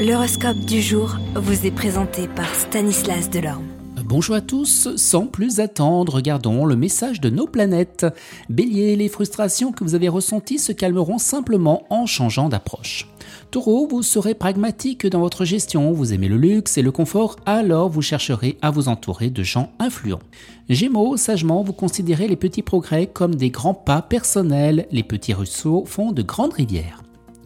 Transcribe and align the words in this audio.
L'horoscope 0.00 0.60
du 0.60 0.80
jour 0.80 1.18
vous 1.34 1.66
est 1.66 1.70
présenté 1.70 2.26
par 2.26 2.54
Stanislas 2.54 3.28
Delorme. 3.28 3.66
Bonjour 4.02 4.34
à 4.34 4.40
tous, 4.40 4.88
sans 4.96 5.26
plus 5.26 5.60
attendre, 5.60 6.14
regardons 6.14 6.64
le 6.64 6.74
message 6.74 7.20
de 7.20 7.28
nos 7.28 7.46
planètes. 7.46 8.06
Bélier, 8.48 8.96
les 8.96 9.10
frustrations 9.10 9.72
que 9.72 9.84
vous 9.84 9.94
avez 9.94 10.08
ressenties 10.08 10.58
se 10.58 10.72
calmeront 10.72 11.18
simplement 11.18 11.82
en 11.90 12.06
changeant 12.06 12.48
d'approche. 12.48 13.08
Taureau, 13.50 13.86
vous 13.86 14.02
serez 14.02 14.32
pragmatique 14.32 15.06
dans 15.06 15.20
votre 15.20 15.44
gestion, 15.44 15.92
vous 15.92 16.14
aimez 16.14 16.28
le 16.28 16.38
luxe 16.38 16.78
et 16.78 16.82
le 16.82 16.92
confort, 16.92 17.36
alors 17.44 17.90
vous 17.90 18.00
chercherez 18.00 18.56
à 18.62 18.70
vous 18.70 18.88
entourer 18.88 19.28
de 19.28 19.42
gens 19.42 19.70
influents. 19.78 20.22
Gémeaux, 20.70 21.18
sagement, 21.18 21.62
vous 21.62 21.74
considérez 21.74 22.26
les 22.26 22.36
petits 22.36 22.62
progrès 22.62 23.06
comme 23.06 23.34
des 23.34 23.50
grands 23.50 23.74
pas 23.74 24.00
personnels, 24.00 24.86
les 24.90 25.02
petits 25.02 25.34
ruisseaux 25.34 25.84
font 25.84 26.12
de 26.12 26.22
grandes 26.22 26.54
rivières. 26.54 27.02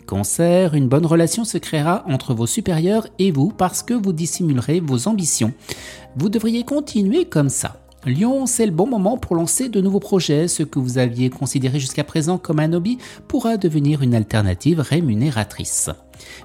Cancer, 0.06 0.74
une 0.74 0.88
bonne 0.88 1.06
relation 1.06 1.44
se 1.44 1.58
créera 1.58 2.04
entre 2.06 2.34
vos 2.34 2.46
supérieurs 2.46 3.06
et 3.18 3.30
vous 3.30 3.48
parce 3.48 3.82
que 3.82 3.94
vous 3.94 4.12
dissimulerez 4.12 4.80
vos 4.80 5.08
ambitions. 5.08 5.52
Vous 6.16 6.28
devriez 6.28 6.64
continuer 6.64 7.24
comme 7.24 7.48
ça. 7.48 7.80
Lion, 8.06 8.44
c'est 8.44 8.66
le 8.66 8.72
bon 8.72 8.86
moment 8.86 9.16
pour 9.16 9.34
lancer 9.34 9.70
de 9.70 9.80
nouveaux 9.80 10.00
projets. 10.00 10.46
Ce 10.46 10.62
que 10.62 10.78
vous 10.78 10.98
aviez 10.98 11.30
considéré 11.30 11.80
jusqu'à 11.80 12.04
présent 12.04 12.36
comme 12.36 12.60
un 12.60 12.72
hobby 12.74 12.98
pourra 13.28 13.56
devenir 13.56 14.02
une 14.02 14.14
alternative 14.14 14.80
rémunératrice. 14.80 15.88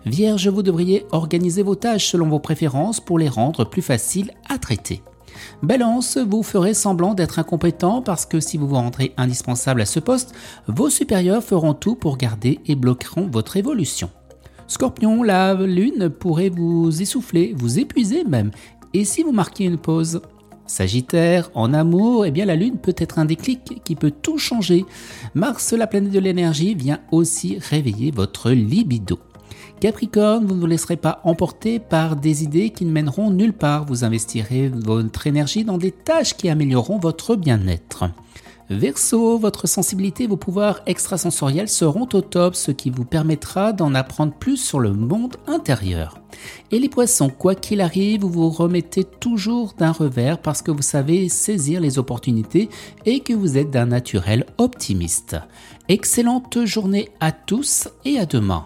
Vierge, 0.05 0.47
vous 0.47 0.63
devriez 0.63 1.05
organiser 1.11 1.61
vos 1.61 1.75
tâches 1.75 2.07
selon 2.07 2.29
vos 2.29 2.39
préférences 2.39 3.01
pour 3.01 3.19
les 3.19 3.29
rendre 3.29 3.65
plus 3.65 3.81
faciles 3.81 4.31
à 4.47 4.57
traiter. 4.57 5.01
Balance, 5.63 6.17
vous 6.17 6.43
ferez 6.43 6.73
semblant 6.73 7.13
d'être 7.13 7.39
incompétent 7.39 8.01
parce 8.01 8.25
que 8.25 8.39
si 8.39 8.57
vous 8.57 8.67
vous 8.67 8.75
rendrez 8.75 9.13
indispensable 9.17 9.81
à 9.81 9.85
ce 9.85 9.99
poste, 9.99 10.33
vos 10.67 10.89
supérieurs 10.89 11.43
feront 11.43 11.73
tout 11.73 11.95
pour 11.95 12.17
garder 12.17 12.59
et 12.65 12.75
bloqueront 12.75 13.27
votre 13.31 13.57
évolution. 13.57 14.09
Scorpion, 14.67 15.23
la 15.23 15.55
lune 15.55 16.09
pourrait 16.09 16.49
vous 16.49 17.01
essouffler, 17.01 17.55
vous 17.57 17.79
épuiser 17.79 18.23
même. 18.23 18.51
Et 18.93 19.03
si 19.03 19.23
vous 19.23 19.31
marquiez 19.31 19.65
une 19.65 19.77
pause? 19.77 20.21
Sagittaire, 20.67 21.49
en 21.55 21.73
amour, 21.73 22.27
eh 22.27 22.31
bien 22.31 22.45
la 22.45 22.55
lune 22.55 22.77
peut 22.77 22.93
être 22.97 23.17
un 23.17 23.25
déclic 23.25 23.81
qui 23.83 23.95
peut 23.95 24.11
tout 24.11 24.37
changer. 24.37 24.85
Mars, 25.33 25.73
la 25.73 25.87
planète 25.87 26.11
de 26.11 26.19
l'énergie, 26.19 26.75
vient 26.75 26.99
aussi 27.11 27.57
réveiller 27.57 28.11
votre 28.11 28.51
libido. 28.51 29.17
Capricorne, 29.79 30.45
vous 30.45 30.55
ne 30.55 30.59
vous 30.59 30.65
laisserez 30.65 30.97
pas 30.97 31.21
emporter 31.23 31.79
par 31.79 32.17
des 32.17 32.43
idées 32.43 32.69
qui 32.71 32.83
ne 32.83 32.91
mèneront 32.91 33.31
nulle 33.31 33.53
part. 33.53 33.85
Vous 33.85 34.03
investirez 34.03 34.67
votre 34.67 35.25
énergie 35.25 35.63
dans 35.63 35.77
des 35.77 35.91
tâches 35.91 36.35
qui 36.35 36.49
amélioreront 36.49 36.99
votre 36.99 37.37
bien-être. 37.37 38.05
Verseau, 38.69 39.39
votre 39.39 39.67
sensibilité 39.67 40.25
et 40.25 40.27
vos 40.27 40.37
pouvoirs 40.37 40.81
extrasensoriels 40.85 41.69
seront 41.69 42.07
au 42.13 42.21
top, 42.21 42.55
ce 42.55 42.71
qui 42.71 42.89
vous 42.89 43.05
permettra 43.05 43.71
d'en 43.71 43.95
apprendre 43.95 44.33
plus 44.33 44.57
sur 44.57 44.79
le 44.79 44.91
monde 44.91 45.37
intérieur. 45.47 46.19
Et 46.71 46.79
les 46.79 46.89
poissons, 46.89 47.29
quoi 47.29 47.55
qu'il 47.55 47.81
arrive, 47.81 48.21
vous 48.21 48.29
vous 48.29 48.49
remettez 48.49 49.05
toujours 49.05 49.73
d'un 49.77 49.93
revers 49.93 50.39
parce 50.39 50.61
que 50.61 50.71
vous 50.71 50.83
savez 50.83 51.29
saisir 51.29 51.79
les 51.79 51.97
opportunités 51.97 52.69
et 53.05 53.21
que 53.21 53.33
vous 53.33 53.57
êtes 53.57 53.71
d'un 53.71 53.87
naturel 53.87 54.45
optimiste. 54.57 55.37
Excellente 55.87 56.65
journée 56.65 57.09
à 57.21 57.31
tous 57.31 57.87
et 58.03 58.19
à 58.19 58.25
demain. 58.25 58.65